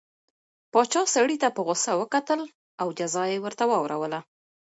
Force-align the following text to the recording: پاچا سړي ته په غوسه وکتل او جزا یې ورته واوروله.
پاچا 0.71 1.01
سړي 1.15 1.35
ته 1.43 1.47
په 1.55 1.61
غوسه 1.65 1.91
وکتل 2.01 2.41
او 2.81 2.87
جزا 2.97 3.23
یې 3.31 3.37
ورته 3.45 3.63
واوروله. 3.71 4.19